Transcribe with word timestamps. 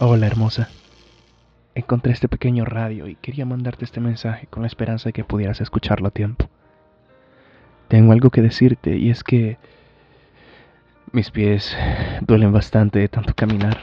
Hola 0.00 0.28
hermosa. 0.28 0.68
Encontré 1.74 2.12
este 2.12 2.28
pequeño 2.28 2.64
radio 2.64 3.08
y 3.08 3.16
quería 3.16 3.44
mandarte 3.44 3.84
este 3.84 3.98
mensaje 3.98 4.46
con 4.46 4.62
la 4.62 4.68
esperanza 4.68 5.08
de 5.08 5.12
que 5.12 5.24
pudieras 5.24 5.60
escucharlo 5.60 6.06
a 6.06 6.12
tiempo. 6.12 6.48
Tengo 7.88 8.12
algo 8.12 8.30
que 8.30 8.40
decirte 8.40 8.96
y 8.96 9.10
es 9.10 9.24
que 9.24 9.58
mis 11.10 11.32
pies 11.32 11.76
duelen 12.20 12.52
bastante 12.52 13.00
de 13.00 13.08
tanto 13.08 13.34
caminar 13.34 13.76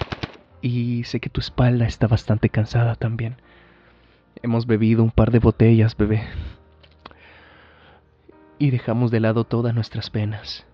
y 0.61 1.03
sé 1.03 1.19
que 1.19 1.29
tu 1.29 1.41
espalda 1.41 1.85
está 1.85 2.07
bastante 2.07 2.47
cansada 2.47 2.95
también. 2.95 3.35
Hemos 4.41 4.67
bebido 4.67 5.03
un 5.03 5.11
par 5.11 5.31
de 5.31 5.39
botellas, 5.39 5.97
bebé. 5.97 6.23
Y 8.57 8.69
dejamos 8.69 9.11
de 9.11 9.19
lado 9.19 9.43
todas 9.43 9.75
nuestras 9.75 10.09
penas. 10.09 10.65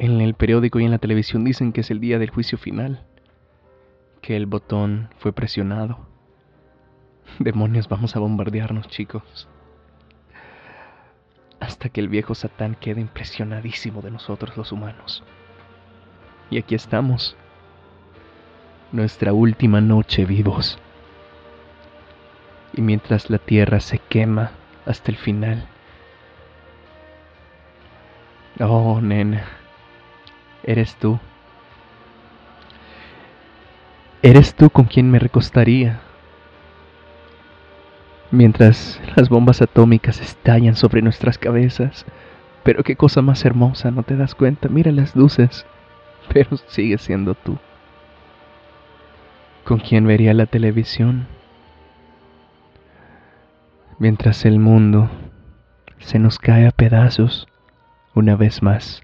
En 0.00 0.20
el 0.20 0.34
periódico 0.34 0.80
y 0.80 0.84
en 0.84 0.90
la 0.90 0.98
televisión 0.98 1.44
dicen 1.44 1.72
que 1.72 1.82
es 1.82 1.92
el 1.92 2.00
día 2.00 2.18
del 2.18 2.30
juicio 2.30 2.58
final, 2.58 3.04
que 4.28 4.36
el 4.36 4.44
botón 4.44 5.08
fue 5.20 5.32
presionado. 5.32 6.00
Demonios, 7.38 7.88
vamos 7.88 8.14
a 8.14 8.18
bombardearnos, 8.18 8.86
chicos. 8.88 9.48
Hasta 11.60 11.88
que 11.88 12.02
el 12.02 12.10
viejo 12.10 12.34
Satán 12.34 12.74
quede 12.74 13.00
impresionadísimo 13.00 14.02
de 14.02 14.10
nosotros 14.10 14.54
los 14.58 14.70
humanos. 14.70 15.24
Y 16.50 16.58
aquí 16.58 16.74
estamos. 16.74 17.38
Nuestra 18.92 19.32
última 19.32 19.80
noche 19.80 20.26
vivos. 20.26 20.78
Y 22.74 22.82
mientras 22.82 23.30
la 23.30 23.38
tierra 23.38 23.80
se 23.80 23.98
quema 23.98 24.50
hasta 24.84 25.10
el 25.10 25.16
final. 25.16 25.66
Oh, 28.60 29.00
nena. 29.00 29.46
Eres 30.64 30.96
tú. 30.96 31.18
Eres 34.28 34.54
tú 34.54 34.68
con 34.68 34.84
quien 34.84 35.10
me 35.10 35.18
recostaría. 35.18 36.00
Mientras 38.30 39.00
las 39.16 39.30
bombas 39.30 39.62
atómicas 39.62 40.20
estallan 40.20 40.76
sobre 40.76 41.00
nuestras 41.00 41.38
cabezas. 41.38 42.04
Pero 42.62 42.84
qué 42.84 42.94
cosa 42.94 43.22
más 43.22 43.46
hermosa, 43.46 43.90
¿no 43.90 44.02
te 44.02 44.16
das 44.16 44.34
cuenta? 44.34 44.68
Mira 44.68 44.92
las 44.92 45.16
luces. 45.16 45.64
Pero 46.30 46.58
sigue 46.66 46.98
siendo 46.98 47.34
tú. 47.34 47.56
¿Con 49.64 49.78
quién 49.78 50.06
vería 50.06 50.34
la 50.34 50.44
televisión? 50.44 51.26
Mientras 53.98 54.44
el 54.44 54.58
mundo 54.58 55.08
se 55.96 56.18
nos 56.18 56.38
cae 56.38 56.66
a 56.66 56.70
pedazos 56.70 57.48
una 58.14 58.36
vez 58.36 58.62
más 58.62 59.00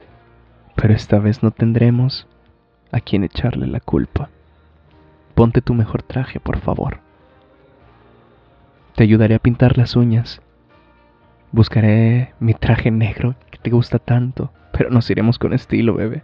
pero 0.75 0.93
esta 0.93 1.19
vez 1.19 1.43
no 1.43 1.51
tendremos 1.51 2.27
a 2.93 3.01
quien 3.01 3.25
echarle 3.25 3.67
la 3.67 3.81
culpa. 3.81 4.29
Ponte 5.35 5.61
tu 5.61 5.75
mejor 5.75 6.03
traje, 6.03 6.39
por 6.39 6.61
favor. 6.61 7.01
Te 8.95 9.03
ayudaré 9.03 9.35
a 9.35 9.41
pintar 9.41 9.77
las 9.77 9.97
uñas. 9.97 10.41
Buscaré 11.51 12.33
mi 12.39 12.55
traje 12.55 12.91
negro 12.91 13.35
que 13.51 13.59
te 13.59 13.71
gusta 13.71 13.99
tanto, 13.99 14.53
pero 14.73 14.91
nos 14.91 15.11
iremos 15.11 15.39
con 15.39 15.53
estilo, 15.53 15.95
bebé. 15.95 16.23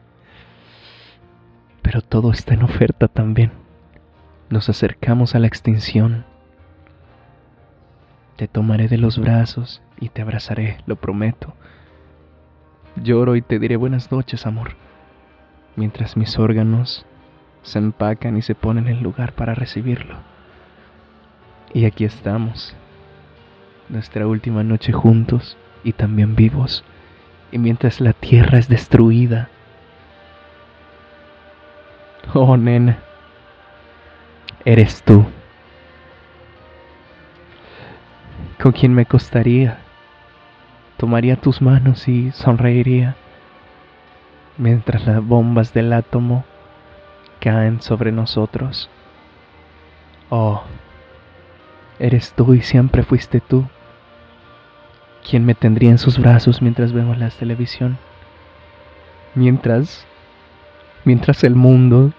Pero 1.83 2.03
todo 2.03 2.31
está 2.31 2.55
en 2.55 2.63
oferta 2.63 3.09
también. 3.09 3.51
Nos 4.49 4.69
acercamos 4.69 5.35
a 5.35 5.41
la 5.41 5.49
extinción. 5.49 6.25
Te 8.37 8.47
tomaré 8.47 8.87
de 8.89 8.99
los 8.99 9.19
brazos 9.19 9.83
y 10.01 10.09
te 10.09 10.23
abrazaré, 10.23 10.79
lo 10.87 10.97
prometo. 10.97 11.55
Lloro 12.97 13.35
y 13.35 13.43
te 13.43 13.59
diré 13.59 13.77
buenas 13.77 14.11
noches, 14.13 14.47
amor, 14.47 14.73
mientras 15.77 16.17
mis 16.17 16.39
órganos 16.39 17.07
se 17.63 17.79
empacan 17.79 18.37
y 18.37 18.43
se 18.43 18.55
ponen 18.55 18.89
en 18.89 19.03
lugar 19.03 19.33
para 19.33 19.55
recibirlo. 19.55 20.17
Y 21.73 21.85
aquí 21.85 22.05
estamos, 22.05 22.75
nuestra 23.89 24.27
última 24.27 24.65
noche 24.65 24.93
juntos 24.93 25.57
y 25.85 25.93
también 25.93 26.37
vivos, 26.37 26.85
y 27.53 27.59
mientras 27.59 28.01
la 28.01 28.13
tierra 28.13 28.59
es 28.59 28.69
destruida. 28.69 29.49
Oh, 32.35 32.57
nena, 32.57 32.99
eres 34.65 35.03
tú. 35.03 35.27
¿Con 38.61 38.73
quién 38.73 38.95
me 38.95 39.07
costaría? 39.07 39.79
tomaría 41.01 41.37
tus 41.37 41.63
manos 41.63 42.07
y 42.09 42.31
sonreiría 42.33 43.17
mientras 44.59 45.07
las 45.07 45.25
bombas 45.25 45.73
del 45.73 45.95
átomo 45.95 46.45
caen 47.41 47.83
sobre 47.83 48.13
nosotros. 48.13 48.89
Oh, 50.29 50.63
eres 51.99 52.33
tú 52.37 52.55
y 52.55 52.63
siempre 52.63 53.03
fuiste 53.03 53.41
tú 53.41 53.67
quien 55.29 55.45
me 55.45 55.55
tendría 55.55 55.91
en 55.91 55.99
sus 55.99 56.19
brazos 56.19 56.63
mientras 56.63 56.93
vemos 56.93 57.19
la 57.19 57.31
televisión. 57.31 57.99
Mientras, 59.35 60.07
mientras 61.05 61.45
el 61.45 61.55
mundo 61.55 62.13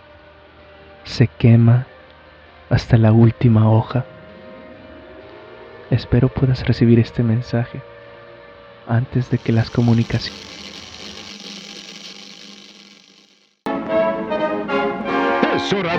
se 1.04 1.28
quema 1.28 1.88
hasta 2.70 2.98
la 2.98 3.12
última 3.12 3.70
hoja. 3.70 4.06
Espero 5.90 6.30
puedas 6.30 6.66
recibir 6.66 7.00
este 7.00 7.22
mensaje 7.24 7.82
antes 8.88 9.30
de 9.30 9.38
que 9.38 9.52
las 9.52 9.70
comunicaciones... 9.70 10.61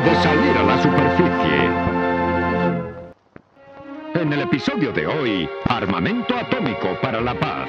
de 0.00 0.14
salir 0.22 0.56
a 0.56 0.62
la 0.62 0.82
superficie. 0.82 1.70
En 4.14 4.32
el 4.32 4.40
episodio 4.40 4.90
de 4.90 5.06
hoy, 5.06 5.48
armamento 5.68 6.34
atómico 6.34 6.96
para 7.02 7.20
la 7.20 7.34
paz. 7.38 7.68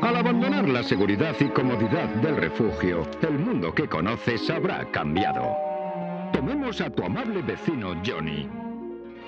Al 0.00 0.16
abandonar 0.16 0.66
la 0.68 0.82
seguridad 0.82 1.36
y 1.38 1.48
comodidad 1.50 2.08
del 2.22 2.36
refugio, 2.36 3.06
el 3.20 3.38
mundo 3.38 3.74
que 3.74 3.88
conoces 3.88 4.48
habrá 4.48 4.90
cambiado. 4.90 5.54
Tomemos 6.32 6.80
a 6.80 6.88
tu 6.88 7.04
amable 7.04 7.42
vecino 7.42 7.94
Johnny. 8.04 8.48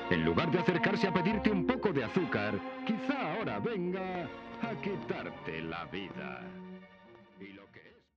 En 0.09 0.25
lugar 0.25 0.51
de 0.51 0.59
acercarse 0.59 1.07
a 1.07 1.13
pedirte 1.13 1.51
un 1.51 1.67
poco 1.67 1.93
de 1.93 2.02